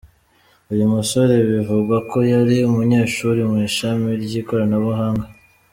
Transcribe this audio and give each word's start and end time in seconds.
Uyu 0.73 0.85
musore 0.93 1.35
bivugwa 1.49 1.97
ko 2.09 2.17
yari 2.33 2.57
umunyeshuri 2.69 3.41
mu 3.49 3.57
ishami 3.67 4.07
ry’ikoranabuhanga. 4.23 5.25